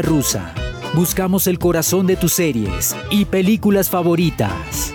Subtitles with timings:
[0.00, 0.54] Rusa.
[0.94, 4.94] Buscamos el corazón de tus series y películas favoritas.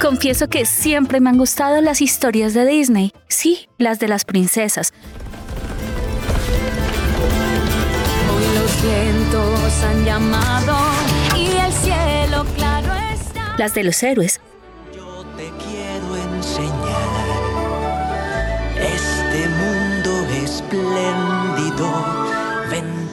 [0.00, 3.12] Confieso que siempre me han gustado las historias de Disney.
[3.28, 4.92] Sí, las de las princesas.
[8.28, 10.76] Hoy los vientos han llamado
[11.38, 13.54] y el cielo claro está.
[13.56, 14.40] Las de los héroes.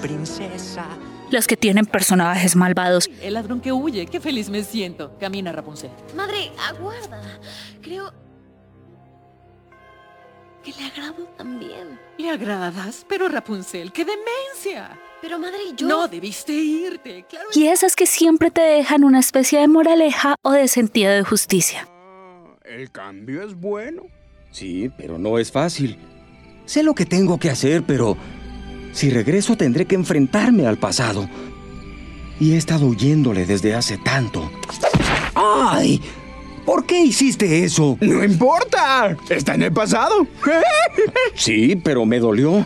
[0.08, 0.88] Princesa.
[1.30, 3.10] Las que tienen personajes malvados.
[3.22, 5.18] El ladrón que huye, qué feliz me siento.
[5.20, 5.90] Camina, Rapunzel.
[6.16, 7.22] Madre, aguarda.
[7.82, 8.14] Creo
[10.64, 12.00] que le agrado también.
[12.18, 14.98] Le agradas, pero Rapunzel, qué demencia.
[15.22, 15.88] Pero madre, yo...
[15.88, 17.50] No debiste irte, claro.
[17.54, 21.90] Y esas que siempre te dejan una especie de moraleja o de sentido de justicia.
[22.64, 24.04] El cambio es bueno.
[24.52, 25.98] Sí, pero no es fácil.
[26.66, 28.18] Sé lo que tengo que hacer, pero
[28.98, 31.30] si regreso tendré que enfrentarme al pasado.
[32.40, 34.50] Y he estado huyéndole desde hace tanto.
[35.36, 36.02] ¡Ay!
[36.66, 37.96] ¿Por qué hiciste eso?
[38.02, 40.26] No importa, está en el pasado.
[41.36, 42.66] Sí, pero me dolió.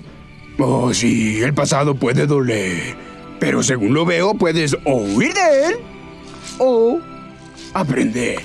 [0.57, 2.95] Oh, sí, el pasado puede doler.
[3.37, 5.75] Pero según lo veo, puedes o huir de él
[6.59, 6.99] o
[7.73, 8.39] aprender.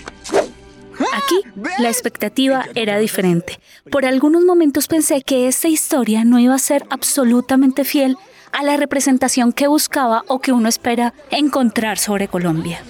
[1.17, 1.37] Aquí
[1.79, 3.59] la expectativa era diferente.
[3.91, 8.19] Por algunos momentos pensé que esta historia no iba a ser absolutamente fiel
[8.53, 12.81] a la representación que buscaba o que uno espera encontrar sobre Colombia.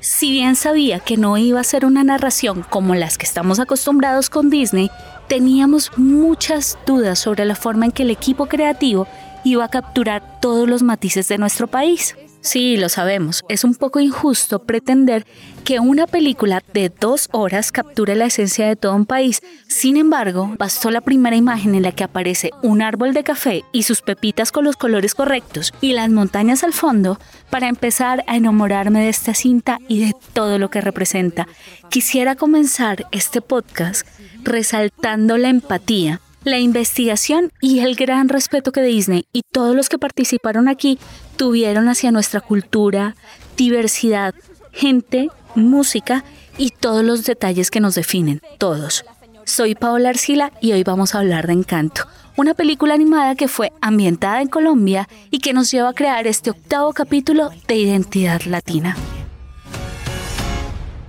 [0.00, 4.28] Si bien sabía que no iba a ser una narración como las que estamos acostumbrados
[4.28, 4.90] con Disney,
[5.28, 9.06] teníamos muchas dudas sobre la forma en que el equipo creativo
[9.44, 12.16] iba a capturar todos los matices de nuestro país.
[12.40, 15.26] Sí, lo sabemos, es un poco injusto pretender
[15.64, 19.42] que una película de dos horas capture la esencia de todo un país.
[19.66, 23.82] Sin embargo, bastó la primera imagen en la que aparece un árbol de café y
[23.82, 27.18] sus pepitas con los colores correctos y las montañas al fondo
[27.50, 31.48] para empezar a enamorarme de esta cinta y de todo lo que representa.
[31.90, 34.06] Quisiera comenzar este podcast
[34.44, 39.98] resaltando la empatía la investigación y el gran respeto que Disney y todos los que
[39.98, 40.98] participaron aquí
[41.36, 43.16] tuvieron hacia nuestra cultura,
[43.56, 44.34] diversidad,
[44.72, 46.24] gente, música
[46.56, 49.04] y todos los detalles que nos definen, todos.
[49.44, 52.06] Soy Paola Arcila y hoy vamos a hablar de Encanto,
[52.36, 56.50] una película animada que fue ambientada en Colombia y que nos lleva a crear este
[56.50, 58.96] octavo capítulo de Identidad Latina.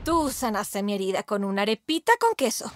[0.06, 2.72] Tú sanaste mi herida con una arepita con queso.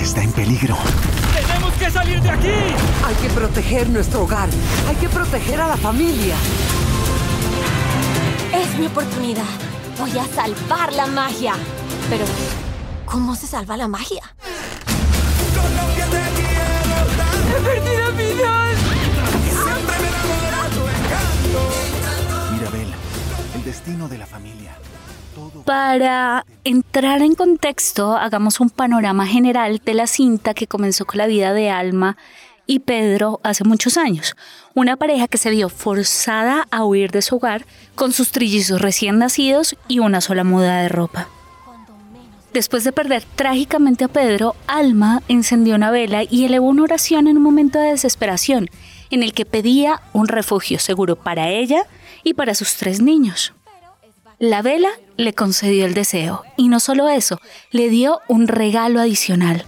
[0.00, 0.76] Está en peligro.
[1.34, 2.48] ¡Tenemos que salir de aquí!
[3.04, 4.48] Hay que proteger nuestro hogar.
[4.88, 6.34] Hay que proteger a la familia.
[8.54, 9.44] Es mi oportunidad.
[9.98, 11.54] Voy a salvar la magia.
[12.10, 12.24] Pero,
[13.06, 14.22] ¿cómo se salva la magia?
[17.48, 18.72] ¡He perdido vida!
[22.52, 22.94] Mirabel,
[23.54, 24.76] el destino de la familia.
[25.64, 31.26] Para entrar en contexto, hagamos un panorama general de la cinta que comenzó con la
[31.26, 32.16] vida de Alma
[32.66, 34.36] y Pedro hace muchos años.
[34.74, 39.18] Una pareja que se vio forzada a huir de su hogar con sus trillizos recién
[39.18, 41.28] nacidos y una sola muda de ropa.
[42.52, 47.38] Después de perder trágicamente a Pedro, Alma encendió una vela y elevó una oración en
[47.38, 48.68] un momento de desesperación,
[49.10, 51.86] en el que pedía un refugio seguro para ella
[52.24, 53.54] y para sus tres niños.
[54.42, 57.38] La vela le concedió el deseo y no solo eso,
[57.70, 59.64] le dio un regalo adicional.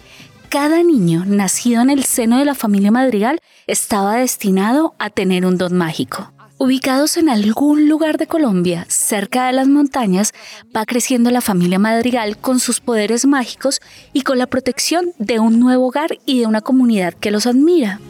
[0.48, 5.58] Cada niño nacido en el seno de la familia Madrigal estaba destinado a tener un
[5.58, 6.32] don mágico.
[6.58, 10.32] Ubicados en algún lugar de Colombia, cerca de las montañas,
[10.76, 13.80] va creciendo la familia Madrigal con sus poderes mágicos
[14.12, 18.00] y con la protección de un nuevo hogar y de una comunidad que los admira.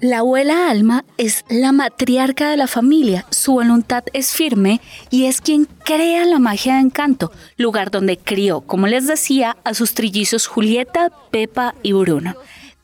[0.00, 4.80] La abuela Alma es la matriarca de la familia, su voluntad es firme
[5.10, 9.72] y es quien crea la magia de encanto, lugar donde crió, como les decía, a
[9.72, 12.34] sus trillizos Julieta, Pepa y Bruno.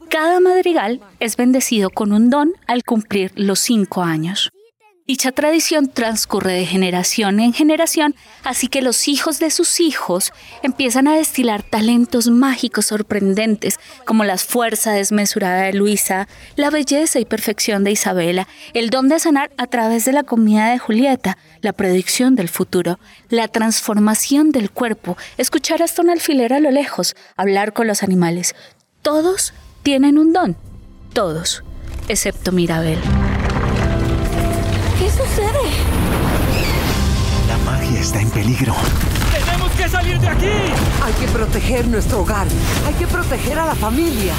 [0.08, 4.50] Cada madrigal es bendecido con un don al cumplir los cinco años.
[5.10, 8.14] Dicha tradición transcurre de generación en generación,
[8.44, 14.38] así que los hijos de sus hijos empiezan a destilar talentos mágicos sorprendentes, como la
[14.38, 19.66] fuerza desmesurada de Luisa, la belleza y perfección de Isabela, el don de sanar a
[19.66, 25.82] través de la comida de Julieta, la predicción del futuro, la transformación del cuerpo, escuchar
[25.82, 28.54] hasta un alfiler a lo lejos, hablar con los animales.
[29.02, 30.56] Todos tienen un don,
[31.12, 31.64] todos,
[32.06, 33.00] excepto Mirabel.
[35.10, 35.58] ¿Qué sucede?
[37.98, 38.74] está en peligro.
[39.32, 40.46] ¡Tenemos que salir de aquí!
[41.02, 42.46] Hay que proteger nuestro hogar.
[42.86, 44.32] Hay que proteger a la familia.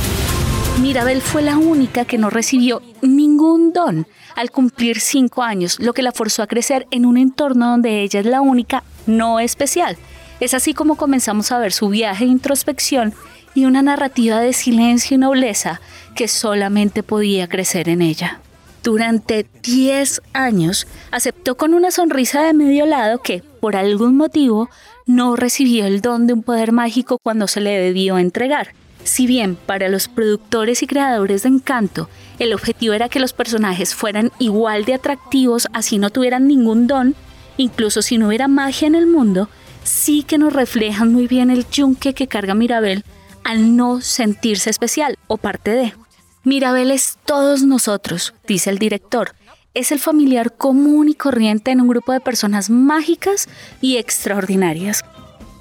[0.81, 6.01] Mirabel fue la única que no recibió ningún don al cumplir cinco años, lo que
[6.01, 9.97] la forzó a crecer en un entorno donde ella es la única no especial.
[10.39, 13.13] Es así como comenzamos a ver su viaje de introspección
[13.53, 15.81] y una narrativa de silencio y nobleza
[16.15, 18.39] que solamente podía crecer en ella.
[18.83, 24.69] Durante 10 años aceptó con una sonrisa de medio lado que, por algún motivo,
[25.05, 28.73] no recibió el don de un poder mágico cuando se le debió entregar.
[29.03, 33.93] Si bien para los productores y creadores de Encanto el objetivo era que los personajes
[33.93, 37.15] fueran igual de atractivos así no tuvieran ningún don,
[37.57, 39.49] incluso si no hubiera magia en el mundo,
[39.83, 43.03] sí que nos reflejan muy bien el yunque que carga Mirabel
[43.43, 45.93] al no sentirse especial o parte de.
[46.43, 49.35] Mirabel es todos nosotros, dice el director.
[49.75, 53.47] Es el familiar común y corriente en un grupo de personas mágicas
[53.79, 55.03] y extraordinarias.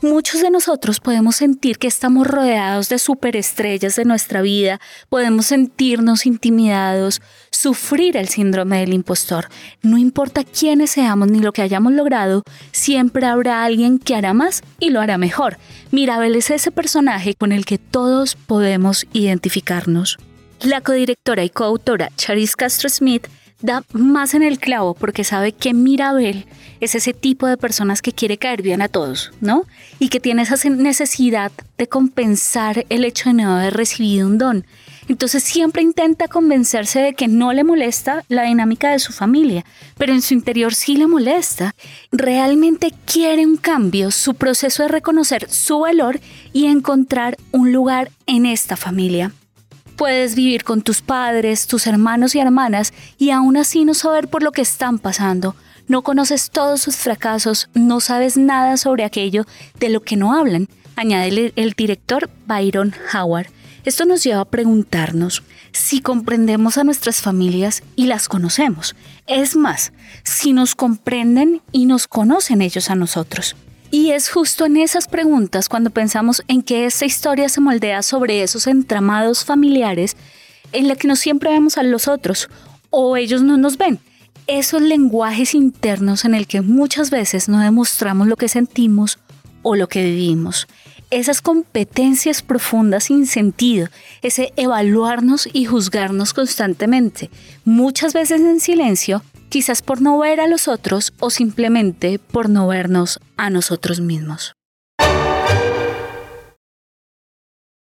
[0.00, 4.80] Muchos de nosotros podemos sentir que estamos rodeados de superestrellas de nuestra vida,
[5.10, 9.50] podemos sentirnos intimidados, sufrir el síndrome del impostor.
[9.82, 12.42] No importa quiénes seamos ni lo que hayamos logrado,
[12.72, 15.58] siempre habrá alguien que hará más y lo hará mejor.
[15.90, 20.16] Mirabel es ese personaje con el que todos podemos identificarnos.
[20.62, 23.26] La codirectora y coautora Charis Castro Smith
[23.62, 26.44] da más en el clavo porque sabe que Mirabel
[26.80, 29.64] es ese tipo de personas que quiere caer bien a todos, ¿no?
[29.98, 34.66] Y que tiene esa necesidad de compensar el hecho de no haber recibido un don.
[35.08, 39.64] Entonces siempre intenta convencerse de que no le molesta la dinámica de su familia,
[39.96, 41.74] pero en su interior sí le molesta.
[42.12, 46.20] Realmente quiere un cambio, su proceso de reconocer su valor
[46.52, 49.32] y encontrar un lugar en esta familia.
[50.00, 54.43] Puedes vivir con tus padres, tus hermanos y hermanas y aún así no saber por
[54.43, 55.55] lo que están pasando.
[55.88, 59.44] No conoces todos sus fracasos, no sabes nada sobre aquello
[59.79, 63.49] de lo que no hablan, añade el director Byron Howard.
[63.85, 68.97] Esto nos lleva a preguntarnos si comprendemos a nuestras familias y las conocemos.
[69.26, 69.93] Es más,
[70.25, 73.55] si nos comprenden y nos conocen ellos a nosotros.
[73.90, 78.42] Y es justo en esas preguntas cuando pensamos en que esta historia se moldea sobre
[78.42, 80.16] esos entramados familiares
[80.72, 82.48] en la que no siempre vemos a los otros
[82.90, 83.98] o ellos no nos ven.
[84.46, 89.19] Esos lenguajes internos en el que muchas veces no demostramos lo que sentimos
[89.62, 90.69] o lo que vivimos.
[91.10, 93.88] Esas competencias profundas sin sentido,
[94.22, 97.31] ese evaluarnos y juzgarnos constantemente,
[97.64, 102.67] muchas veces en silencio, quizás por no ver a los otros o simplemente por no
[102.67, 104.55] vernos a nosotros mismos.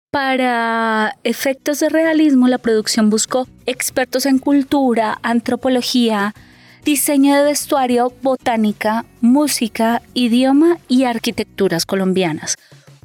[0.09, 6.33] Para efectos de realismo, la producción buscó expertos en cultura, antropología,
[6.83, 12.55] diseño de vestuario, botánica, música, idioma y arquitecturas colombianas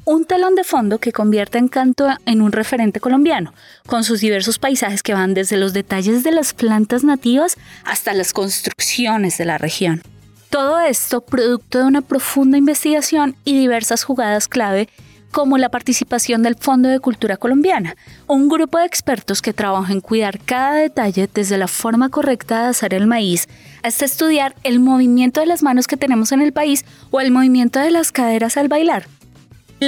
[0.05, 3.53] un telón de fondo que convierte Encanto en un referente colombiano,
[3.85, 7.55] con sus diversos paisajes que van desde los detalles de las plantas nativas
[7.85, 10.01] hasta las construcciones de la región.
[10.49, 14.89] Todo esto producto de una profunda investigación y diversas jugadas clave
[15.31, 17.95] como la participación del Fondo de Cultura Colombiana,
[18.27, 22.67] un grupo de expertos que trabaja en cuidar cada detalle desde la forma correcta de
[22.67, 23.47] hacer el maíz
[23.81, 27.79] hasta estudiar el movimiento de las manos que tenemos en el país o el movimiento
[27.79, 29.07] de las caderas al bailar,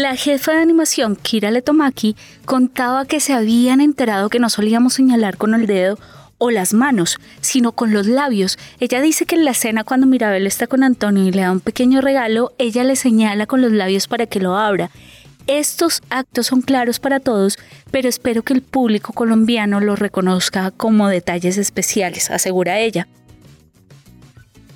[0.01, 5.37] la jefa de animación, Kira Letomaki, contaba que se habían enterado que no solíamos señalar
[5.37, 5.97] con el dedo
[6.37, 8.57] o las manos, sino con los labios.
[8.79, 11.61] Ella dice que en la escena cuando Mirabel está con Antonio y le da un
[11.61, 14.91] pequeño regalo, ella le señala con los labios para que lo abra.
[15.47, 17.57] Estos actos son claros para todos,
[17.91, 23.07] pero espero que el público colombiano los reconozca como detalles especiales, asegura ella.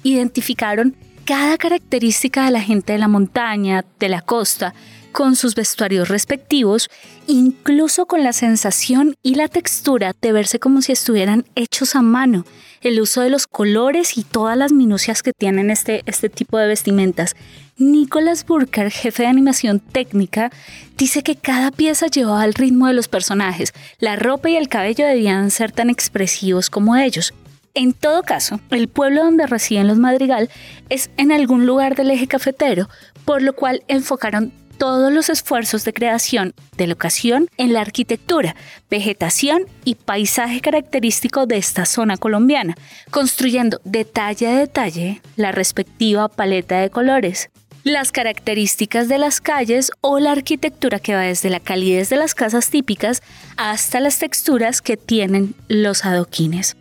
[0.04, 0.96] Identificaron
[1.26, 4.74] cada característica de la gente de la montaña, de la costa,
[5.12, 6.90] con sus vestuarios respectivos,
[7.28, 12.46] incluso con la sensación y la textura de verse como si estuvieran hechos a mano,
[12.82, 16.68] el uso de los colores y todas las minucias que tienen este, este tipo de
[16.68, 17.36] vestimentas.
[17.78, 20.52] Nicholas Burker, jefe de animación técnica,
[20.98, 25.06] dice que cada pieza llevaba el ritmo de los personajes, la ropa y el cabello
[25.06, 27.34] debían ser tan expresivos como ellos.
[27.76, 30.50] En todo caso, el pueblo donde residen los Madrigal
[30.90, 32.90] es en algún lugar del eje cafetero,
[33.26, 38.56] por lo cual enfocaron todos los esfuerzos de creación de locación en la arquitectura,
[38.90, 42.76] vegetación y paisaje característico de esta zona colombiana,
[43.12, 47.50] construyendo detalle a detalle la respectiva paleta de colores
[47.86, 52.36] las características de las calles o la arquitectura que va desde la calidez de las
[52.36, 53.24] casas típicas
[53.56, 56.76] hasta las texturas que tienen los adoquines.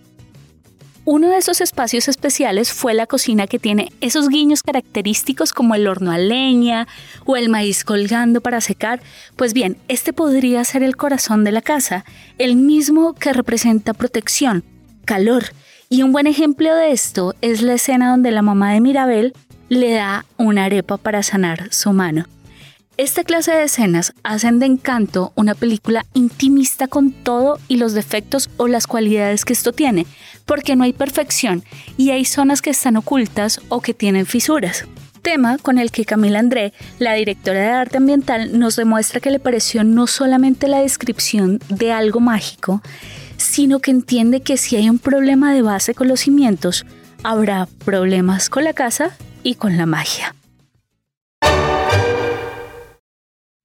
[1.11, 5.87] Uno de esos espacios especiales fue la cocina que tiene esos guiños característicos como el
[5.87, 6.87] horno a leña
[7.25, 9.01] o el maíz colgando para secar.
[9.35, 12.05] Pues bien, este podría ser el corazón de la casa,
[12.37, 14.65] el mismo que representa protección,
[15.07, 15.45] calor.
[15.89, 19.33] Y un buen ejemplo de esto es la escena donde la mamá de Mirabel
[19.71, 22.27] le da una arepa para sanar su mano.
[22.99, 28.51] Esta clase de escenas hacen de Encanto una película intimista con todo y los defectos
[28.57, 30.05] o las cualidades que esto tiene,
[30.47, 31.63] porque no hay perfección
[31.97, 34.85] y hay zonas que están ocultas o que tienen fisuras.
[35.23, 39.39] Tema con el que Camila André, la directora de arte ambiental, nos demuestra que le
[39.39, 42.83] pareció no solamente la descripción de algo mágico,
[43.37, 46.85] sino que entiende que si hay un problema de base con los cimientos,
[47.23, 50.35] habrá problemas con la casa y con la magia.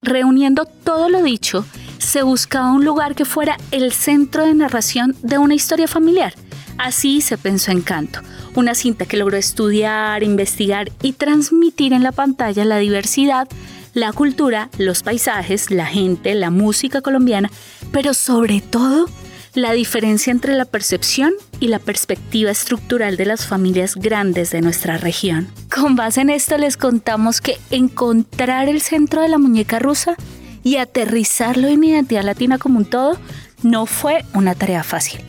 [0.03, 1.65] Reuniendo todo lo dicho,
[1.97, 6.33] se buscaba un lugar que fuera el centro de narración de una historia familiar.
[6.77, 8.19] Así se pensó Encanto,
[8.55, 13.47] una cinta que logró estudiar, investigar y transmitir en la pantalla la diversidad,
[13.93, 17.49] la cultura, los paisajes, la gente, la música colombiana,
[17.93, 19.07] pero sobre todo
[19.53, 21.31] la diferencia entre la percepción
[21.63, 25.47] y la perspectiva estructural de las familias grandes de nuestra región.
[25.73, 30.17] Con base en esto les contamos que encontrar el centro de la muñeca rusa
[30.61, 33.17] y aterrizarlo en identidad latina como un todo
[33.61, 35.21] no fue una tarea fácil.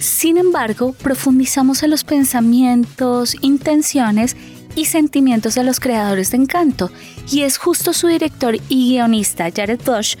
[0.00, 4.36] Sin embargo, profundizamos en los pensamientos, intenciones
[4.74, 6.90] y sentimientos de los creadores de Encanto,
[7.30, 10.16] y es justo su director y guionista Jared Bush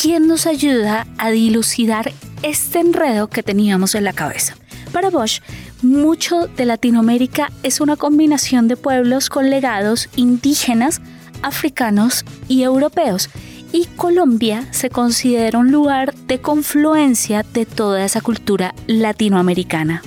[0.00, 4.56] quien nos ayuda a dilucidar este enredo que teníamos en la cabeza.
[4.92, 5.40] Para Bosch,
[5.80, 11.00] mucho de Latinoamérica es una combinación de pueblos con legados indígenas,
[11.42, 13.30] africanos y europeos,
[13.72, 20.02] y Colombia se considera un lugar de confluencia de toda esa cultura latinoamericana.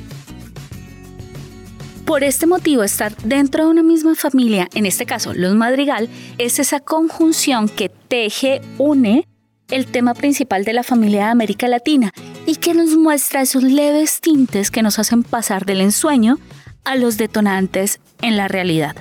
[2.06, 6.60] Por este motivo, estar dentro de una misma familia, en este caso los Madrigal, es
[6.60, 9.28] esa conjunción que teje, une
[9.70, 12.14] el tema principal de la familia de América Latina
[12.46, 16.38] y que nos muestra esos leves tintes que nos hacen pasar del ensueño
[16.84, 18.96] a los detonantes en la realidad.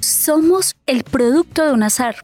[0.00, 2.16] Somos el producto de un azar,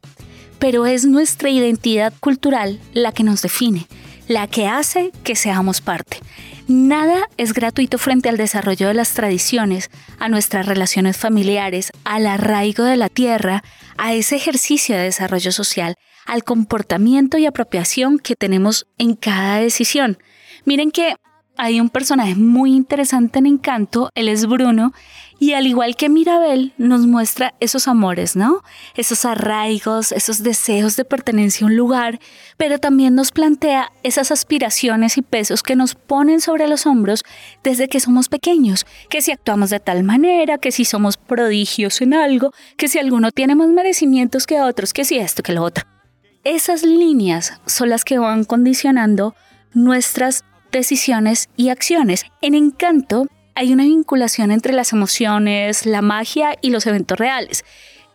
[0.58, 3.87] pero es nuestra identidad cultural la que nos define,
[4.26, 6.18] la que hace que seamos parte.
[6.66, 12.85] Nada es gratuito frente al desarrollo de las tradiciones, a nuestras relaciones familiares, al arraigo
[12.85, 13.62] de la tierra,
[13.97, 15.94] a ese ejercicio de desarrollo social,
[16.28, 20.18] al comportamiento y apropiación que tenemos en cada decisión.
[20.64, 21.16] Miren que
[21.56, 24.92] hay un personaje muy interesante en Encanto, él es Bruno,
[25.40, 28.62] y al igual que Mirabel, nos muestra esos amores, ¿no?
[28.94, 32.20] Esos arraigos, esos deseos de pertenencia a un lugar,
[32.58, 37.25] pero también nos plantea esas aspiraciones y pesos que nos ponen sobre los hombros
[37.64, 42.14] desde que somos pequeños, que si actuamos de tal manera, que si somos prodigios en
[42.14, 45.98] algo, que si alguno tiene más merecimientos que otros, que si esto, que lo otro.
[46.45, 49.35] Esas líneas son las que van condicionando
[49.75, 52.25] nuestras decisiones y acciones.
[52.40, 57.64] En Encanto hay una vinculación entre las emociones, la magia y los eventos reales.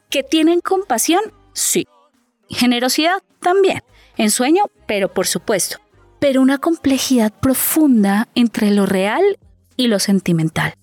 [0.10, 1.22] ¿Que tienen compasión?
[1.54, 1.88] Sí.
[2.50, 3.82] Generosidad también.
[4.16, 5.78] Ensueño, pero por supuesto.
[6.20, 9.24] Pero una complejidad profunda entre lo real
[9.76, 10.76] y lo sentimental.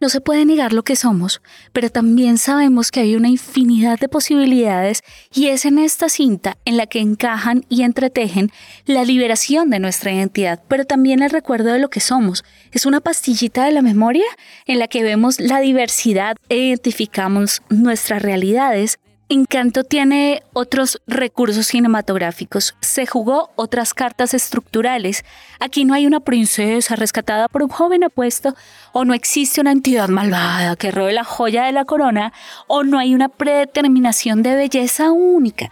[0.00, 1.42] No se puede negar lo que somos,
[1.72, 5.02] pero también sabemos que hay una infinidad de posibilidades
[5.34, 8.50] y es en esta cinta en la que encajan y entretejen
[8.86, 12.44] la liberación de nuestra identidad, pero también el recuerdo de lo que somos.
[12.72, 14.24] Es una pastillita de la memoria
[14.64, 18.98] en la que vemos la diversidad e identificamos nuestras realidades
[19.32, 22.74] Encanto tiene otros recursos cinematográficos.
[22.80, 25.24] Se jugó otras cartas estructurales.
[25.60, 28.56] Aquí no hay una princesa rescatada por un joven apuesto,
[28.92, 32.32] o no existe una entidad malvada que robe la joya de la corona,
[32.66, 35.70] o no hay una predeterminación de belleza única.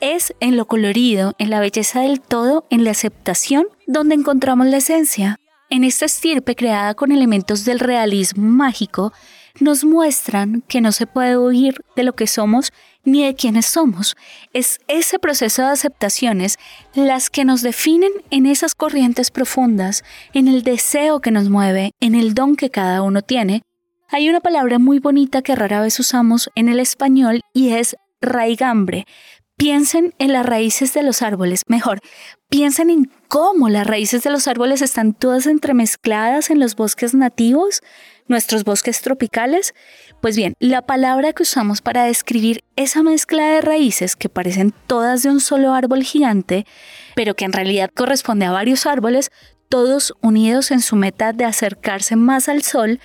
[0.00, 4.78] Es en lo colorido, en la belleza del todo, en la aceptación, donde encontramos la
[4.78, 5.36] esencia.
[5.68, 9.12] En esta estirpe creada con elementos del realismo mágico,
[9.60, 12.72] nos muestran que no se puede huir de lo que somos
[13.04, 14.16] ni de quiénes somos.
[14.52, 16.58] Es ese proceso de aceptaciones
[16.94, 22.14] las que nos definen en esas corrientes profundas, en el deseo que nos mueve, en
[22.14, 23.62] el don que cada uno tiene.
[24.08, 29.04] Hay una palabra muy bonita que rara vez usamos en el español y es raigambre.
[29.56, 32.00] Piensen en las raíces de los árboles, mejor,
[32.50, 37.80] piensen en cómo las raíces de los árboles están todas entremezcladas en los bosques nativos,
[38.28, 39.74] nuestros bosques tropicales?
[40.20, 45.22] Pues bien, la palabra que usamos para describir esa mezcla de raíces que parecen todas
[45.22, 46.66] de un solo árbol gigante,
[47.14, 49.30] pero que en realidad corresponde a varios árboles,
[49.68, 53.00] todos unidos en su meta de acercarse más al sol,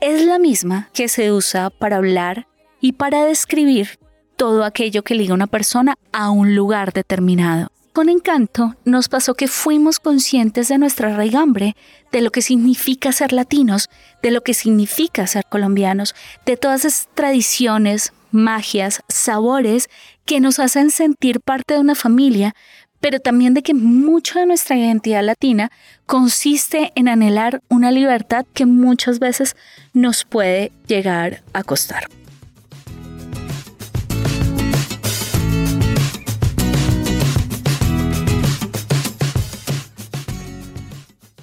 [0.00, 2.46] es la misma que se usa para hablar
[2.80, 3.98] y para describir
[4.36, 7.70] todo aquello que liga una persona a un lugar determinado.
[7.92, 11.74] Con encanto nos pasó que fuimos conscientes de nuestra raigambre,
[12.12, 13.88] de lo que significa ser latinos,
[14.22, 16.14] de lo que significa ser colombianos,
[16.46, 19.88] de todas esas tradiciones, magias, sabores
[20.24, 22.54] que nos hacen sentir parte de una familia,
[23.00, 25.72] pero también de que mucho de nuestra identidad latina
[26.06, 29.56] consiste en anhelar una libertad que muchas veces
[29.94, 32.04] nos puede llegar a costar.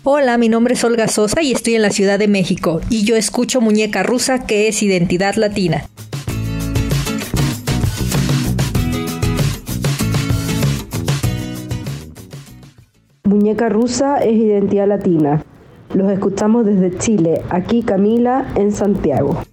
[0.09, 3.17] Hola, mi nombre es Olga Sosa y estoy en la Ciudad de México y yo
[3.17, 5.83] escucho Muñeca Rusa que es identidad latina.
[13.25, 15.43] Muñeca Rusa es identidad latina.
[15.93, 19.43] Los escuchamos desde Chile, aquí Camila en Santiago.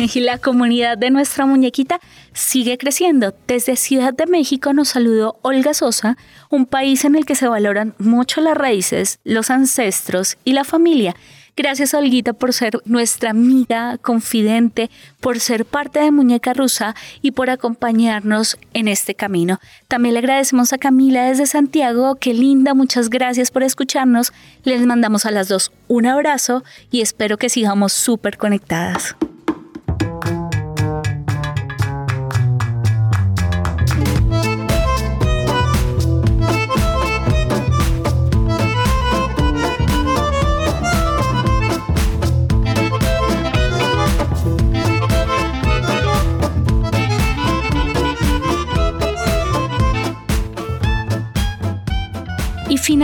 [0.14, 2.00] y la comunidad de nuestra muñequita
[2.32, 3.34] sigue creciendo.
[3.46, 6.16] Desde Ciudad de México nos saludó Olga Sosa,
[6.48, 11.14] un país en el que se valoran mucho las raíces, los ancestros y la familia.
[11.56, 14.88] Gracias, Olguita, por ser nuestra amiga, confidente,
[15.20, 19.60] por ser parte de Muñeca Rusa y por acompañarnos en este camino.
[19.86, 22.14] También le agradecemos a Camila desde Santiago.
[22.14, 24.32] Qué linda, muchas gracias por escucharnos.
[24.64, 29.16] Les mandamos a las dos un abrazo y espero que sigamos súper conectadas.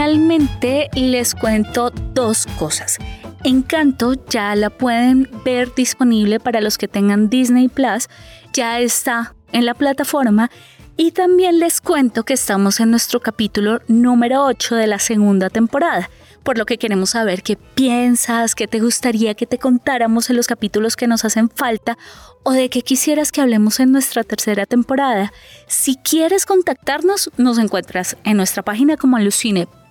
[0.07, 2.97] Finalmente les cuento dos cosas.
[3.43, 8.07] Encanto ya la pueden ver disponible para los que tengan Disney Plus,
[8.53, 10.49] ya está en la plataforma
[10.95, 16.09] y también les cuento que estamos en nuestro capítulo número 8 de la segunda temporada,
[16.43, 20.47] por lo que queremos saber qué piensas, qué te gustaría que te contáramos en los
[20.47, 21.97] capítulos que nos hacen falta
[22.43, 25.33] o de qué quisieras que hablemos en nuestra tercera temporada.
[25.67, 29.86] Si quieres contactarnos, nos encuentras en nuestra página como alucine.com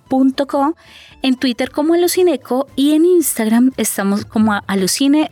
[1.21, 5.31] en Twitter como Alucineco y en Instagram estamos como alucine-co.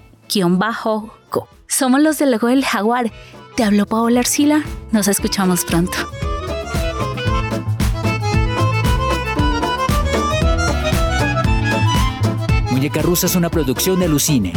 [1.68, 3.12] Somos los del logo del jaguar.
[3.56, 4.64] Te habló Paola Arcila.
[4.92, 5.98] Nos escuchamos pronto.
[12.72, 14.54] Muñeca Rusa es una producción de Alucine.